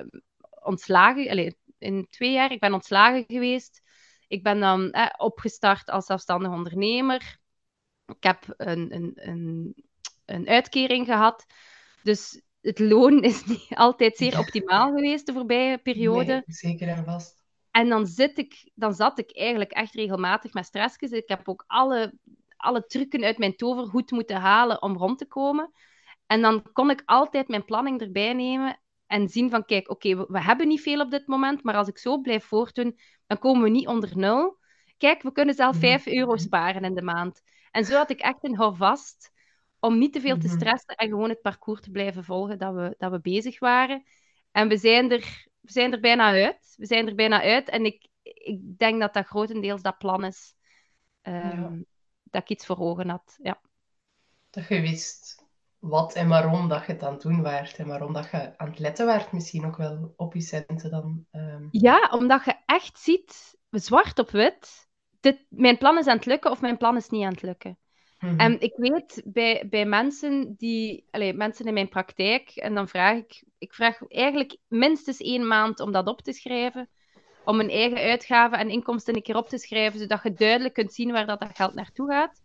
ontslagen, 0.62 1.30
allee, 1.30 1.58
in 1.78 2.08
twee 2.10 2.32
jaar, 2.32 2.52
ik 2.52 2.60
ben 2.60 2.74
ontslagen 2.74 3.24
geweest. 3.28 3.82
Ik 4.28 4.44
ben 4.44 4.60
dan 4.60 4.92
eh, 4.92 5.10
opgestart 5.18 5.90
als 5.90 6.06
zelfstandig 6.06 6.52
ondernemer. 6.52 7.40
Ik 8.06 8.24
heb 8.24 8.54
een, 8.58 8.96
een, 8.96 9.12
een, 9.16 9.76
een 10.26 10.48
uitkering 10.48 11.06
gehad. 11.06 11.46
Dus 12.04 12.42
het 12.62 12.80
loon 12.80 13.24
is 13.24 13.46
niet 13.48 13.68
altijd 13.70 14.18
zeer 14.18 14.40
optimaal 14.40 14.92
geweest 14.94 15.26
de 15.26 15.34
voorbije 15.34 15.78
periode. 15.78 16.34
Nee, 16.34 16.44
zeker 16.46 16.88
en 16.88 17.06
vast. 17.06 17.42
En 17.72 17.90
dan, 17.90 18.08
zit 18.08 18.38
ik, 18.38 18.72
dan 18.76 18.94
zat 18.94 19.20
ik 19.20 19.38
eigenlijk 19.38 19.72
echt 19.72 19.94
regelmatig 19.94 20.54
met 20.54 20.66
stressjes. 20.66 21.12
Ik 21.12 21.28
heb 21.28 21.48
ook 21.48 21.64
alle, 21.68 22.14
alle 22.64 22.86
trucken 22.86 23.24
uit 23.24 23.38
mijn 23.38 23.56
toverhoed 23.56 24.12
moeten 24.12 24.36
halen 24.38 24.82
om 24.82 24.98
rond 24.98 25.18
te 25.18 25.28
komen. 25.28 25.72
En 26.28 26.42
dan 26.42 26.72
kon 26.74 26.90
ik 26.90 27.02
altijd 27.06 27.48
mijn 27.48 27.66
planning 27.66 28.02
erbij 28.02 28.34
nemen 28.34 28.80
en 29.08 29.30
zien 29.30 29.50
van, 29.50 29.66
kijk, 29.66 29.90
oké, 29.90 30.16
we, 30.16 30.26
we 30.30 30.42
hebben 30.42 30.68
niet 30.68 30.82
veel 30.82 31.02
op 31.02 31.12
dit 31.12 31.28
moment, 31.28 31.64
maar 31.64 31.76
als 31.76 31.88
ik 31.88 31.98
zo 31.98 32.22
blijf 32.22 32.46
voortdoen, 32.46 33.00
dan 33.28 33.38
komen 33.38 33.64
we 33.64 33.70
niet 33.70 33.88
onder 33.88 34.18
nul. 34.18 34.58
Kijk, 34.98 35.22
we 35.22 35.32
kunnen 35.32 35.56
zelf 35.56 35.72
Mhm. 35.72 35.80
5 35.80 36.08
euro 36.08 36.38
sparen 36.38 36.84
in 36.84 36.94
de 36.96 37.02
maand. 37.02 37.42
En 37.72 37.86
zo 37.86 37.96
had 37.98 38.10
ik 38.10 38.20
echt 38.20 38.44
een 38.44 38.56
houvast 38.58 39.32
om 39.80 39.98
niet 39.98 40.14
te 40.14 40.22
veel 40.22 40.38
te 40.38 40.48
Mhm. 40.48 40.56
stressen 40.58 40.96
en 40.96 41.10
gewoon 41.10 41.30
het 41.30 41.42
parcours 41.42 41.82
te 41.82 41.92
blijven 41.92 42.24
volgen 42.24 42.60
dat 42.60 42.74
we, 42.74 42.96
dat 42.98 43.12
we 43.12 43.20
bezig 43.22 43.60
waren. 43.60 44.04
En 44.52 44.68
we 44.68 44.78
zijn 44.78 45.12
er, 45.12 45.48
we 45.60 45.72
zijn 45.72 45.92
er 45.94 46.00
bijna 46.00 46.32
uit. 46.32 46.74
We 46.78 46.86
zijn 46.86 47.08
er 47.08 47.16
bijna 47.16 47.42
uit. 47.42 47.70
En 47.70 47.86
ik, 47.86 48.08
ik 48.24 48.78
denk 48.78 49.00
dat 49.02 49.14
dat 49.14 49.26
grotendeels 49.26 49.82
dat 49.82 49.98
plan 49.98 50.24
is. 50.26 50.56
ehm, 51.22 51.62
Ja. 51.62 51.84
Dat 52.34 52.42
ik 52.42 52.50
iets 52.50 52.66
voor 52.66 52.80
ogen 52.80 53.10
had. 53.10 53.38
Ja. 53.42 53.60
Dat 54.50 54.68
je 54.68 54.82
wist 54.82 55.46
wat 55.80 56.14
en 56.14 56.28
waarom 56.28 56.70
dat 56.70 56.86
je 56.86 56.92
het 56.92 57.04
aan 57.04 57.14
het 57.14 57.22
doen 57.22 57.42
waart. 57.42 57.78
En 57.78 57.88
waarom 57.88 58.14
dat 58.14 58.30
je 58.32 58.58
aan 58.58 58.70
het 58.70 58.80
letten 58.80 59.06
waart 59.06 59.32
misschien 59.32 59.66
ook 59.66 59.78
wel 59.78 60.14
op 60.16 60.34
je 60.34 60.42
centen 60.42 60.92
dan. 60.92 61.26
ehm. 61.32 61.68
ja, 61.72 62.10
omdat 62.12 62.46
je 62.46 62.56
echt 62.66 63.00
ziet, 63.00 63.58
zwart 63.70 64.20
op 64.20 64.30
wit, 64.30 64.90
dit, 65.20 65.46
mijn 65.50 65.78
plan 65.78 65.98
is 65.98 66.08
aan 66.08 66.16
het 66.16 66.26
lukken 66.26 66.52
of 66.52 66.62
mijn 66.62 66.78
plan 66.78 66.96
is 66.96 67.10
niet 67.10 67.24
aan 67.24 67.32
het 67.32 67.42
lukken. 67.42 67.78
Mhm. 68.20 68.40
En 68.40 68.60
ik 68.60 68.74
weet 68.76 69.22
bij, 69.26 69.68
bij 69.70 69.86
mensen 69.86 70.56
die, 70.58 71.08
allee, 71.12 71.34
mensen 71.34 71.66
in 71.66 71.74
mijn 71.74 71.90
praktijk, 71.90 72.50
en 72.50 72.74
dan 72.74 72.88
vraag 72.88 73.18
ik, 73.18 73.44
ik 73.58 73.74
vraag 73.74 74.08
eigenlijk 74.08 74.58
minstens 74.68 75.18
één 75.18 75.48
maand 75.48 75.80
om 75.80 75.92
dat 75.92 76.08
op 76.08 76.22
te 76.22 76.34
schrijven, 76.34 76.90
om 77.46 77.60
een 77.60 77.70
eigen 77.70 77.98
uitgaven 77.98 78.58
en 78.58 78.70
inkomsten 78.70 79.16
een 79.16 79.22
keer 79.22 79.36
op 79.36 79.50
te 79.50 79.58
schrijven, 79.58 80.00
zodat 80.00 80.24
je 80.24 80.34
duidelijk 80.34 80.74
kunt 80.74 80.94
zien 80.94 81.12
waar 81.12 81.26
dat, 81.26 81.40
dat 81.40 81.56
geld 81.56 81.74
naartoe 81.74 82.10
gaat. 82.12 82.42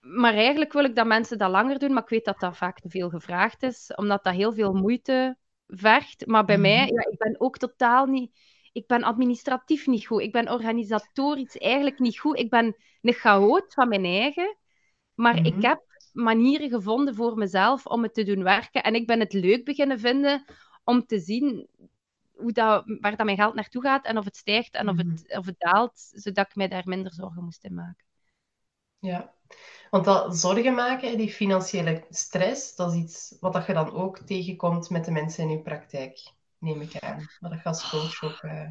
maar 0.00 0.34
eigenlijk 0.34 0.72
wil 0.72 0.84
ik 0.84 0.94
dat 0.96 1.06
mensen 1.06 1.38
dat 1.38 1.50
langer 1.50 1.78
doen, 1.78 1.92
maar 1.92 2.02
ik 2.02 2.08
weet 2.08 2.24
dat 2.24 2.40
dat 2.40 2.56
vaak 2.56 2.80
te 2.80 2.88
veel 2.88 3.08
gevraagd 3.10 3.62
is, 3.62 3.92
omdat 3.94 4.24
dat 4.24 4.34
heel 4.34 4.52
veel 4.52 4.72
moeite 4.72 5.36
vergt. 5.66 6.26
Maar 6.26 6.44
bij 6.44 6.58
mij, 6.58 6.84
Mhm. 6.84 6.94
ja, 6.94 7.06
ik 7.10 7.18
ben 7.18 7.40
ook 7.40 7.58
totaal 7.58 8.06
niet... 8.06 8.38
Ik 8.72 8.86
ben 8.86 9.02
administratief 9.02 9.86
niet 9.86 10.06
goed. 10.06 10.22
Ik 10.22 10.32
ben 10.32 10.50
organisatorisch 10.52 11.58
eigenlijk 11.58 11.98
niet 11.98 12.18
goed. 12.18 12.38
Ik 12.38 12.50
ben 12.50 12.76
een 13.02 13.12
chaot 13.12 13.74
van 13.74 13.88
mijn 13.88 14.04
eigen. 14.04 14.56
Maar 15.14 15.46
ik 15.46 15.54
Mhm. 15.56 15.64
heb 15.66 15.80
manieren 16.12 16.68
gevonden 16.68 17.14
voor 17.14 17.36
mezelf 17.36 17.86
om 17.86 18.02
het 18.02 18.14
te 18.14 18.24
doen 18.24 18.42
werken. 18.42 18.82
En 18.82 18.94
ik 18.94 19.06
ben 19.06 19.20
het 19.20 19.32
leuk 19.32 19.64
beginnen 19.64 19.98
vinden 20.00 20.44
om 20.84 21.06
te 21.06 21.18
zien 21.18 21.68
hoe 22.36 22.52
dat, 22.52 22.84
waar 23.00 23.16
dat 23.16 23.24
mijn 23.26 23.36
geld 23.36 23.54
naartoe 23.54 23.82
gaat 23.82 24.04
en 24.04 24.18
of 24.18 24.24
het 24.24 24.36
stijgt 24.36 24.74
en 24.74 24.88
of 24.88 24.96
het, 24.96 25.24
of 25.38 25.46
het 25.46 25.58
daalt, 25.58 25.92
zodat 26.14 26.46
ik 26.46 26.54
mij 26.54 26.68
daar 26.68 26.82
minder 26.88 27.12
zorgen 27.14 27.44
moest 27.44 27.64
in 27.64 27.74
maken. 27.74 28.04
Ja, 28.98 29.34
want 29.90 30.04
dat 30.04 30.36
zorgen 30.38 30.74
maken, 30.74 31.16
die 31.18 31.32
financiële 31.32 32.06
stress, 32.10 32.74
dat 32.76 32.92
is 32.92 32.98
iets 32.98 33.36
wat 33.40 33.52
dat 33.52 33.66
je 33.66 33.72
dan 33.72 33.92
ook 33.92 34.18
tegenkomt 34.18 34.90
met 34.90 35.04
de 35.04 35.10
mensen 35.10 35.44
in 35.44 35.50
je 35.50 35.62
praktijk, 35.62 36.32
neem 36.58 36.80
ik 36.80 36.98
aan. 36.98 37.30
Wat 37.40 37.50
dat 37.50 37.62
je 37.62 37.68
als 37.68 37.88
coach 37.88 38.22
ook... 38.22 38.42
eh, 38.42 38.70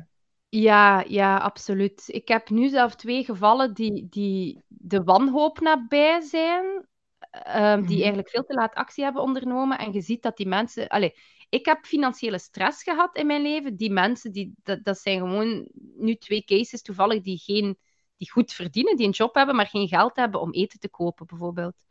Ja, 0.50 1.04
ja, 1.08 1.38
absoluut. 1.38 2.04
Ik 2.08 2.28
heb 2.28 2.50
nu 2.50 2.70
zelf 2.70 2.96
twee 2.96 3.24
gevallen 3.24 3.74
die, 3.74 4.08
die 4.10 4.64
de 4.68 5.04
wanhoop 5.04 5.60
nabij 5.60 6.22
zijn, 6.22 6.88
ehm, 7.32 7.84
die 7.86 7.96
Mhm. 7.96 7.98
eigenlijk 7.98 8.30
veel 8.30 8.44
te 8.44 8.54
laat 8.54 8.74
actie 8.76 9.04
hebben 9.04 9.22
ondernomen. 9.22 9.78
En 9.78 9.94
je 9.94 10.02
ziet 10.02 10.22
dat 10.24 10.38
die 10.38 10.48
mensen... 10.48 10.88
Allee, 10.88 11.16
ik 11.52 11.66
heb 11.66 11.86
financiële 11.86 12.40
stress 12.40 12.84
gehad 12.84 13.16
in 13.18 13.28
mijn 13.28 13.42
leven. 13.42 13.76
Die 13.76 13.92
mensen, 13.92 14.32
die, 14.32 14.54
dat, 14.64 14.84
dat 14.84 15.00
zijn 15.00 15.20
gewoon 15.20 15.68
nu 15.98 16.16
twee 16.16 16.44
cases 16.44 16.82
toevallig 16.82 17.22
die, 17.22 17.38
geen, 17.38 17.78
die 18.18 18.32
goed 18.32 18.54
verdienen, 18.54 18.96
die 18.96 19.06
een 19.06 19.12
job 19.12 19.36
hebben, 19.36 19.56
maar 19.56 19.68
geen 19.68 19.88
geld 19.88 20.16
hebben 20.16 20.42
om 20.42 20.54
eten 20.54 20.80
te 20.80 20.90
kopen, 20.90 21.26
bijvoorbeeld. 21.26 21.84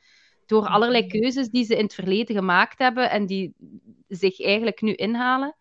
Door 0.46 0.66
allerlei 0.66 1.06
Mhm. 1.06 1.10
keuzes 1.10 1.48
die 1.48 1.64
ze 1.64 1.76
in 1.76 1.84
het 1.84 1.94
verleden 1.94 2.36
gemaakt 2.36 2.78
hebben 2.78 3.10
en 3.10 3.26
die 3.26 3.54
zich 4.08 4.40
eigenlijk 4.40 4.80
nu 4.80 4.94
inhalen. 4.94 5.56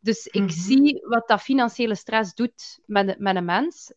Dus 0.00 0.26
ik 0.26 0.40
Mhm. 0.42 0.50
zie 0.50 1.06
wat 1.06 1.28
dat 1.28 1.42
financiële 1.42 1.94
stress 1.94 2.34
doet 2.34 2.80
met, 2.86 3.18
met 3.18 3.36
een 3.36 3.44
mens. 3.44 3.92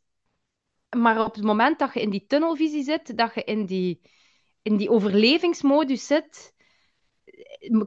Maar 0.97 1.25
op 1.25 1.35
het 1.35 1.43
moment 1.43 1.79
dat 1.79 1.93
je 1.93 2.01
in 2.01 2.09
die 2.09 2.25
tunnelvisie 2.25 2.83
zit, 2.83 3.17
dat 3.17 3.33
je 3.33 3.43
in 3.43 3.65
die, 3.65 4.01
in 4.61 4.77
die 4.77 4.89
overlevingsmodus 4.89 6.07
zit, 6.07 6.53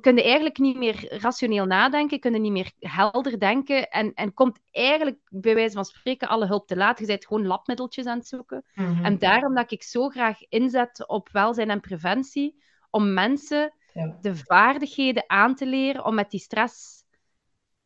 kun 0.01 0.17
je 0.17 0.23
eigenlijk 0.23 0.59
niet 0.59 0.77
meer 0.77 1.19
rationeel 1.21 1.67
nadenken, 1.67 2.21
kun 2.21 2.33
je 2.33 2.39
niet 2.39 2.53
meer 2.53 2.73
helder 2.79 3.39
denken 3.39 3.89
en, 3.89 4.15
en 4.15 4.35
komt 4.35 4.59
eigenlijk 4.71 5.19
bij 5.29 5.55
wijze 5.55 5.75
van 5.75 5.85
spreken 5.85 6.29
alle 6.29 6.47
hulp 6.47 6.67
te 6.67 6.77
laat. 6.77 6.99
Je 6.99 7.07
bent 7.07 7.27
gewoon 7.27 7.47
labmiddeltjes 7.47 8.07
aan 8.07 8.19
het 8.19 8.29
zoeken. 8.29 8.65
Mhm. 8.75 9.05
En 9.05 9.19
daarom 9.19 9.55
dat 9.55 9.71
ik 9.71 9.83
zo 9.83 10.09
graag 10.09 10.39
inzet 10.49 11.09
op 11.09 11.29
welzijn 11.33 11.71
en 11.71 11.81
preventie, 11.81 12.63
om 12.91 13.13
mensen 13.13 13.75
Ja. 13.93 14.19
de 14.21 14.37
vaardigheden 14.37 15.25
aan 15.27 15.55
te 15.55 15.67
leren 15.67 16.05
om 16.05 16.15
met 16.15 16.31
die 16.31 16.41
stress 16.41 17.05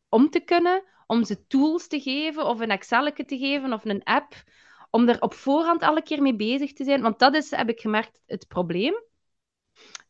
om 0.09 0.29
te 0.29 0.39
kunnen, 0.39 0.83
om 1.07 1.23
ze 1.23 1.47
tools 1.47 1.87
te 1.87 1.99
geven, 1.99 2.45
of 2.45 2.59
een 2.59 2.71
Excel 2.71 3.11
te 3.13 3.37
geven, 3.37 3.73
of 3.73 3.85
een 3.85 4.03
app, 4.03 4.43
om 4.89 5.09
er 5.09 5.21
op 5.21 5.33
voorhand 5.33 5.81
alle 5.81 6.01
keer 6.01 6.21
mee 6.21 6.35
bezig 6.35 6.73
te 6.73 6.83
zijn. 6.83 7.01
Want 7.01 7.19
dat 7.19 7.35
is, 7.35 7.51
heb 7.51 7.69
ik 7.69 7.79
gemerkt, 7.79 8.21
het 8.25 8.47
probleem. 8.47 9.03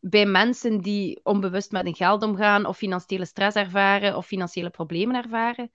Bij 0.10 0.26
mensen 0.26 0.82
die 0.82 1.20
onbewust 1.24 1.72
met 1.72 1.84
hun 1.84 1.96
geld 1.96 2.24
omgaan, 2.24 2.66
of 2.66 2.78
financiële 2.78 3.26
stress 3.26 3.56
ervaren, 3.56 4.18
of 4.18 4.26
financiële 4.26 4.70
problemen 4.70 5.16
ervaren. 5.16 5.72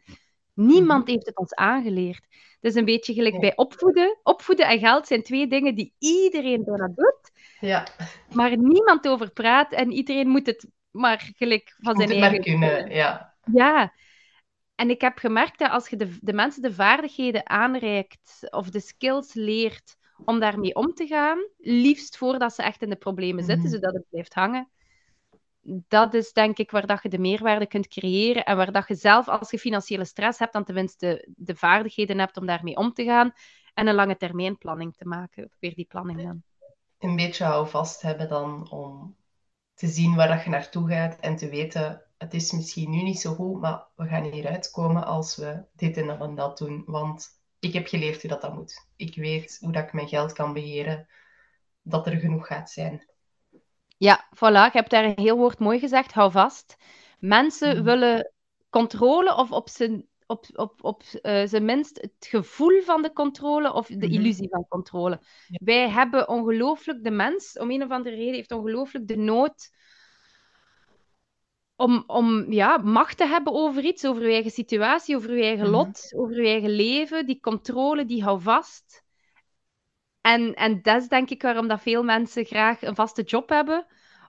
Niemand 0.55 1.09
heeft 1.09 1.27
het 1.27 1.37
ons 1.37 1.55
aangeleerd. 1.55 2.27
Het 2.61 2.71
is 2.71 2.75
een 2.75 2.85
beetje 2.85 3.15
gelijk 3.15 3.41
bij 3.41 3.57
opvoeden. 3.57 4.19
Opvoeden 4.23 4.69
en 4.69 4.79
geld 4.79 5.07
zijn 5.07 5.23
twee 5.23 5.47
dingen 5.47 5.75
die 5.75 5.95
iedereen 5.99 6.65
bijna 6.65 6.87
doet, 6.87 7.31
Ja, 7.61 7.87
maar 8.33 8.57
niemand 8.57 9.09
over 9.09 9.31
praat 9.31 9.73
en 9.73 9.93
iedereen 9.93 10.29
moet 10.29 10.47
het 10.47 10.67
maar 10.91 11.31
gelijk 11.37 11.75
van 11.79 11.97
zijn 11.97 12.11
eigen 12.11 12.41
kunnen. 12.41 12.91
Ja. 12.91 13.35
ja, 13.53 13.93
en 14.75 14.91
ik 14.91 15.01
heb 15.01 15.19
gemerkt 15.19 15.59
dat 15.59 15.71
als 15.71 15.89
je 15.89 15.97
de, 15.97 16.19
de 16.21 16.33
mensen 16.33 16.63
de 16.63 16.75
vaardigheden 16.75 17.49
aanreikt 17.49 18.47
of 18.51 18.71
de 18.71 18.81
skills 18.81 19.35
leert 19.35 19.97
om 20.25 20.41
daarmee 20.41 20.75
om 20.75 20.95
te 20.95 21.07
gaan, 21.07 21.49
liefst 21.59 22.17
voordat 22.17 22.55
ze 22.55 22.63
echt 22.63 22.83
in 22.83 22.91
de 22.91 22.97
problemen 22.97 23.45
zitten, 23.45 23.71
Mhm. 23.71 23.79
zodat 23.79 23.95
het 23.95 24.09
blijft 24.09 24.35
hangen, 24.35 24.71
dat 25.89 26.15
is 26.15 26.33
denk 26.33 26.59
ik 26.59 26.71
waar 26.71 26.87
dat 26.87 27.03
je 27.03 27.09
de 27.09 27.19
meerwaarde 27.19 27.67
kunt 27.67 27.89
creëren 27.89 28.45
en 28.45 28.57
waar 28.57 28.73
dat 28.73 28.89
je 28.89 28.95
zelf, 28.95 29.29
als 29.29 29.51
je 29.51 29.59
financiële 29.59 30.05
stress 30.05 30.39
hebt, 30.39 30.53
dan 30.53 30.65
tenminste 30.65 31.29
de 31.37 31.57
vaardigheden 31.57 32.19
hebt 32.19 32.37
om 32.37 32.47
daarmee 32.47 32.77
om 32.77 32.93
te 32.93 33.05
gaan 33.05 33.33
en 33.75 33.87
een 33.87 33.95
lange 33.95 34.17
termijn 34.17 34.59
planning 34.59 34.97
te 34.97 35.07
maken. 35.07 35.51
Weer 35.59 35.75
die 35.75 35.87
planning 35.89 36.23
dan. 36.23 36.43
Een 36.99 37.17
beetje 37.17 37.45
houvast 37.45 38.03
hebben 38.03 38.29
dan 38.29 38.71
om 38.71 39.17
te 39.75 39.87
zien 39.87 40.15
waar 40.15 40.29
dat 40.29 40.45
je 40.45 40.51
naartoe 40.51 40.89
gaat 40.89 41.17
en 41.21 41.37
te 41.37 41.49
weten, 41.49 42.03
het 42.19 42.35
is 42.35 42.53
misschien 42.53 42.91
nu 42.91 43.03
niet 43.03 43.21
zo 43.21 43.35
goed, 43.35 43.61
maar 43.61 43.87
we 43.95 44.07
gaan 44.07 44.25
hieruit 44.25 44.71
komen 44.71 45.05
als 45.05 45.37
we 45.37 45.65
dit 45.77 45.97
en 45.97 46.07
dat 46.07 46.21
en 46.21 46.35
dat 46.35 46.59
doen. 46.59 46.83
Want 46.87 47.42
ik 47.63 47.73
heb 47.73 47.87
geleerd 47.87 48.21
hoe 48.21 48.31
dat, 48.31 48.41
dat 48.41 48.55
moet. 48.55 48.87
Ik 48.97 49.15
weet 49.15 49.59
hoe 49.61 49.73
dat 49.73 49.83
ik 49.83 49.93
mijn 49.93 50.09
geld 50.09 50.33
kan 50.33 50.53
beheren, 50.53 51.09
dat 51.83 52.07
er 52.07 52.17
genoeg 52.17 52.47
gaat 52.47 52.71
zijn. 52.71 53.07
Ja, 53.99 54.29
voilà. 54.35 54.41
Je 54.67 54.71
hebt 54.73 54.91
daar 54.91 55.05
een 55.05 55.19
heel 55.21 55.37
woord 55.37 55.59
mooi 55.59 55.79
gezegd. 55.79 56.13
Hou 56.13 56.31
vast. 56.31 56.77
Mensen 57.19 57.75
Mhm. 57.77 57.85
willen 57.85 58.33
controle 58.71 59.37
of 59.37 59.51
op 59.51 59.69
zijn, 59.69 60.07
op, 60.27 60.47
op, 60.55 60.85
op 60.85 61.03
eh, 61.03 61.47
zijn 61.47 61.65
minst 61.65 62.01
het 62.01 62.13
gevoel 62.19 62.83
van 62.83 63.03
de 63.03 63.13
controle 63.13 63.73
of 63.73 63.87
de 63.87 63.95
Mhm. 64.07 64.15
illusie 64.15 64.49
van 64.51 64.67
controle. 64.69 65.21
Ja. 65.47 65.59
Wij 65.65 65.89
hebben 65.91 66.29
ongelooflijk, 66.29 67.05
de 67.05 67.11
mens, 67.11 67.59
om 67.59 67.71
een 67.71 67.83
of 67.83 67.91
andere 67.91 68.17
reden, 68.17 68.35
heeft 68.35 68.53
ongelooflijk 68.53 69.09
de 69.09 69.17
nood 69.17 69.71
om, 71.83 72.05
om 72.07 72.53
ja, 72.53 72.77
macht 72.77 73.17
te 73.17 73.27
hebben 73.27 73.53
over 73.53 73.85
iets, 73.85 74.05
over 74.07 74.23
je 74.27 74.33
eigen 74.33 74.51
situatie, 74.51 75.17
over 75.17 75.37
je 75.37 75.43
eigen 75.43 75.65
Mhm. 75.67 75.75
lot, 75.75 76.13
over 76.17 76.43
je 76.43 76.49
eigen 76.49 76.71
leven. 76.71 77.27
Die 77.27 77.41
controle, 77.41 78.05
die 78.05 78.23
hou 78.23 78.41
vast. 78.41 79.03
En, 80.21 80.55
en 80.55 80.83
dat 80.83 81.01
is 81.03 81.09
denk 81.09 81.31
ik 81.31 81.43
waarom 81.43 81.69
dat 81.69 81.81
veel 81.83 82.03
mensen 82.03 82.45
graag 82.45 82.83
een 82.83 82.95
vaste 82.95 83.23
job 83.23 83.49
hebben, 83.49 83.87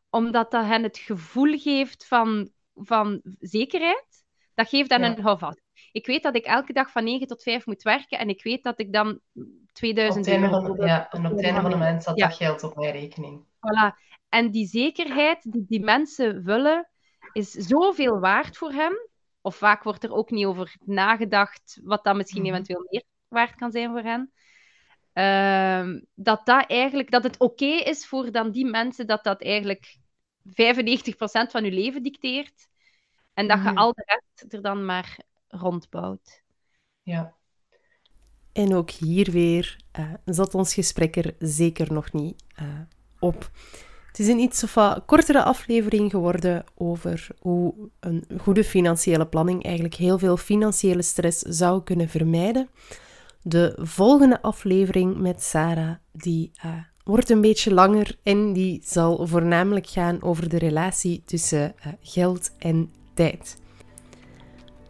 omdat 0.09 0.51
dat 0.51 0.65
hen 0.65 0.83
het 0.83 0.97
gevoel 0.97 1.57
geeft 1.57 2.07
van, 2.07 2.49
van 2.73 3.21
zekerheid. 3.39 4.05
Dat 4.53 4.69
geeft 4.69 4.89
hen 4.89 5.01
Ja. 5.01 5.07
een 5.17 5.21
houvast. 5.21 5.61
Ik 5.91 6.05
weet 6.05 6.23
dat 6.23 6.35
ik 6.35 6.45
elke 6.45 6.73
dag 6.73 6.91
van 6.91 7.03
9 7.03 7.27
tot 7.27 7.43
5 7.43 7.65
moet 7.65 7.81
werken 7.83 8.19
en 8.19 8.29
ik 8.29 8.43
weet 8.43 8.63
dat 8.63 8.79
ik 8.79 8.93
dan 8.93 9.19
Op 9.35 9.43
2000 9.73 10.25
het 10.25 10.33
einde 10.35 10.49
euro 10.57 10.73
de- 10.75 10.85
ja, 10.85 11.09
en 11.11 11.25
op 11.25 11.31
het 11.31 11.43
einde 11.43 11.61
van 11.61 11.69
de 11.69 11.77
maand 11.77 12.01
staat 12.01 12.17
Ja. 12.17 12.27
dat 12.27 12.35
geld 12.37 12.63
op 12.63 12.75
mijn 12.75 12.91
rekening. 12.91 13.45
Voilà. 13.45 14.11
En 14.29 14.51
die 14.51 14.67
zekerheid 14.67 15.51
die 15.51 15.65
die 15.67 15.83
mensen 15.83 16.43
willen, 16.43 16.89
is 17.33 17.51
zoveel 17.51 18.19
waard 18.19 18.57
voor 18.57 18.71
hen. 18.71 19.09
Of 19.41 19.55
vaak 19.55 19.83
wordt 19.83 20.03
er 20.03 20.13
ook 20.13 20.31
niet 20.31 20.45
over 20.45 20.75
nagedacht 20.85 21.79
wat 21.83 22.03
dat 22.03 22.15
misschien 22.15 22.41
Mhm. 22.41 22.51
eventueel 22.51 22.87
meer 22.89 23.03
waard 23.27 23.55
kan 23.55 23.71
zijn 23.71 23.89
voor 23.89 24.01
hen. 24.01 24.31
Ehm, 25.13 25.99
dat, 26.13 26.45
dat, 26.45 26.65
eigenlijk, 26.67 27.11
dat 27.11 27.23
het 27.23 27.39
oké 27.39 27.65
is 27.65 28.07
voor 28.07 28.31
dan 28.31 28.51
die 28.51 28.65
mensen 28.65 29.07
dat 29.07 29.23
dat 29.23 29.41
eigenlijk 29.41 29.97
95% 30.43 31.51
van 31.51 31.63
je 31.65 31.71
leven 31.71 32.03
dicteert. 32.03 32.67
En 33.33 33.47
dat 33.47 33.57
je 33.57 33.69
Mhm. 33.69 33.77
al 33.77 33.93
de 33.93 34.03
rest 34.05 34.53
er 34.53 34.61
dan 34.61 34.85
maar 34.85 35.17
rondbouwt. 35.47 36.41
Ja. 37.01 37.33
En 38.53 38.75
ook 38.75 38.89
hier 38.89 39.31
weer 39.31 39.77
eh, 39.91 40.13
zat 40.25 40.53
ons 40.55 40.73
gesprek 40.73 41.15
er 41.15 41.35
zeker 41.39 41.93
nog 41.93 42.11
niet 42.13 42.43
eh, 42.55 42.79
op. 43.19 43.51
Het 44.13 44.21
is 44.21 44.27
een 44.27 44.39
iets 44.39 44.63
of 44.63 45.01
kortere 45.05 45.43
aflevering 45.43 46.11
geworden 46.11 46.63
over 46.75 47.27
hoe 47.39 47.73
een 47.99 48.23
goede 48.41 48.63
financiële 48.63 49.25
planning 49.25 49.63
eigenlijk 49.63 49.95
heel 49.95 50.19
veel 50.19 50.37
financiële 50.37 51.01
stress 51.01 51.39
zou 51.39 51.83
kunnen 51.83 52.09
vermijden. 52.09 52.69
De 53.41 53.75
volgende 53.77 54.41
aflevering 54.41 55.17
met 55.17 55.41
Sarah, 55.41 55.95
die 56.11 56.51
eh, 56.61 56.71
wordt 57.03 57.29
een 57.29 57.41
beetje 57.41 57.73
langer 57.73 58.17
en 58.23 58.53
die 58.53 58.81
zal 58.85 59.27
voornamelijk 59.27 59.87
gaan 59.87 60.21
over 60.21 60.49
de 60.49 60.57
relatie 60.57 61.23
tussen 61.25 61.73
eh, 61.79 61.93
geld 62.01 62.51
en 62.57 62.91
tijd. 63.13 63.57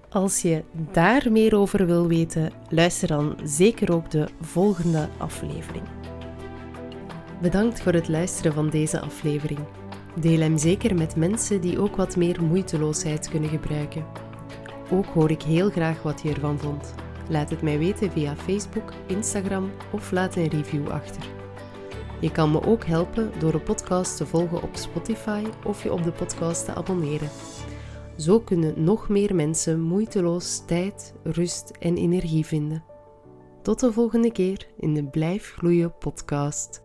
Als 0.09 0.41
je 0.41 0.63
daar 0.91 1.31
meer 1.31 1.55
over 1.55 1.85
wil 1.85 2.07
weten, 2.07 2.51
luister 2.69 3.07
dan 3.07 3.39
zeker 3.43 3.93
ook 3.93 4.11
de 4.11 4.27
volgende 4.41 5.09
aflevering. 5.17 5.83
Bedankt 7.43 7.81
voor 7.81 7.93
het 7.93 8.07
luisteren 8.07 8.53
van 8.53 8.69
deze 8.69 8.99
aflevering. 8.99 9.59
Deel 10.19 10.39
hem 10.39 10.57
zeker 10.57 10.95
met 10.95 11.15
mensen 11.15 11.61
die 11.61 11.79
ook 11.79 11.95
wat 11.95 12.15
meer 12.15 12.43
moeiteloosheid 12.43 13.29
kunnen 13.29 13.49
gebruiken. 13.49 14.05
Ook 14.91 15.05
hoor 15.05 15.31
ik 15.31 15.41
heel 15.41 15.69
graag 15.69 16.01
wat 16.01 16.21
je 16.21 16.33
ervan 16.33 16.59
vond. 16.59 16.93
Laat 17.29 17.49
het 17.49 17.61
mij 17.61 17.77
weten 17.77 18.11
via 18.11 18.35
Facebook, 18.35 18.93
Instagram 19.07 19.71
of 19.91 20.11
laat 20.11 20.35
een 20.35 20.47
review 20.47 20.89
achter. 20.89 21.23
Je 22.19 22.31
kan 22.31 22.51
me 22.51 22.65
ook 22.65 22.85
helpen 22.85 23.31
door 23.39 23.51
de 23.51 23.59
podcast 23.59 24.17
te 24.17 24.25
volgen 24.25 24.61
op 24.61 24.75
Spotify 24.75 25.43
of 25.63 25.83
je 25.83 25.93
op 25.93 26.03
de 26.03 26.11
podcast 26.11 26.65
te 26.65 26.73
abonneren. 26.73 27.29
Zo 28.17 28.39
kunnen 28.39 28.83
nog 28.83 29.09
meer 29.09 29.35
mensen 29.35 29.81
moeiteloos 29.81 30.65
tijd, 30.65 31.13
rust 31.23 31.71
en 31.79 31.97
energie 31.97 32.45
vinden. 32.45 32.83
Tot 33.61 33.79
de 33.79 33.91
volgende 33.91 34.31
keer 34.31 34.67
in 34.77 34.93
de 34.93 35.03
Blijf 35.03 35.53
Gloeien 35.57 35.97
podcast. 35.97 36.83